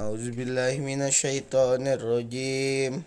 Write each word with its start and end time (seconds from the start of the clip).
أعوذ 0.00 0.36
بالله 0.36 0.76
من 0.84 1.08
الشيطان 1.08 1.88
الرجيم 1.88 3.00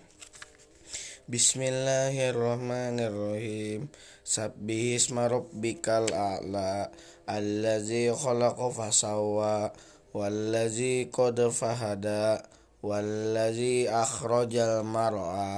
بسم 1.30 1.60
الله 1.62 2.14
الرحمن 2.34 2.96
الرحيم 2.98 3.80
سبح 4.26 4.78
اسم 4.98 5.16
ربك 5.18 5.86
الأعلى 5.88 6.90
الذي 7.30 8.10
خلق 8.12 8.58
فسوى 8.68 9.70
والذي 10.14 11.14
قد 11.14 11.38
فهدى 11.48 12.38
والذي 12.82 13.90
أخرج 13.90 14.56
المرعى 14.56 15.56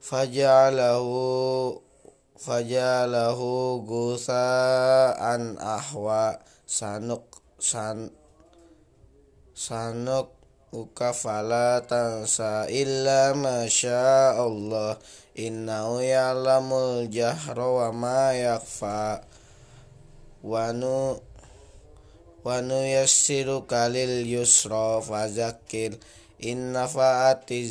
فجعله 0.00 1.08
فجعله 2.36 3.40
غثاء 3.88 5.20
أحوى 5.76 6.24
سنق 6.66 7.24
سن 7.58 8.10
سنق 9.56 10.36
fala 11.11 11.83
tansa 11.83 12.63
illa 12.71 13.35
ma 13.35 13.67
Allah 14.39 14.95
innahu 15.35 15.99
ya'lamul 15.99 17.11
jahra 17.11 17.67
wa 17.67 17.91
ma 17.91 18.31
yakhfa. 18.31 19.19
Wa 20.41 20.71
nu 20.71 21.19
wa 22.47 22.57
kalil 23.67 24.23
yusra 24.25 25.03
fazakir 25.03 25.99
inna 26.39 26.87
fa'ati 26.87 27.67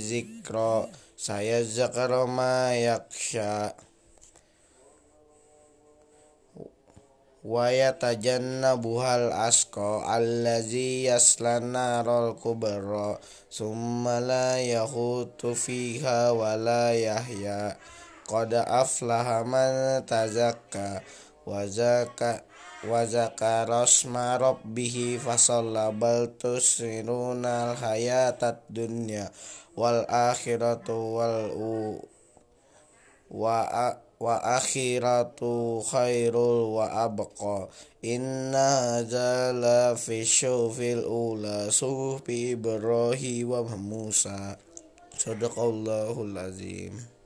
wa 7.41 7.73
yatajannabuhal 7.73 9.33
asqa 9.33 10.05
allazi 10.05 11.09
yaslana 11.09 12.05
rol 12.05 12.37
kubra 12.37 13.17
summa 13.48 14.21
la 14.21 14.61
yahutu 14.61 15.57
fiha 15.57 16.37
wa 16.37 16.53
la 16.61 16.92
yahya 16.92 17.81
qad 18.29 18.53
aflaha 18.53 19.41
man 19.48 20.05
tazakka 20.05 21.01
wa 21.48 21.64
zaka 21.64 22.45
wa 22.84 23.09
zakara 23.09 23.89
asma 23.89 24.36
rabbih 24.36 25.17
fasalla 25.17 25.89
bal 25.97 26.29
tusiruna 26.36 27.73
al 27.73 27.81
hayatat 27.81 28.69
dunya 28.69 29.33
wal 29.81 30.05
akhiratu 30.09 31.17
wal 31.17 31.48
u 31.57 32.05
وآخرة 34.20 35.41
خير 35.81 36.36
وأبقى. 36.36 37.69
إن 38.05 38.55
هذا 38.55 39.53
لفي 39.53 40.20
الشوف 40.20 40.81
الأولى 40.81 41.70
صحف 41.70 42.23
إبراهيم 42.31 43.51
وموسى. 43.51 44.56
صدق 45.19 45.58
الله 45.58 46.23
العظيم. 46.23 47.20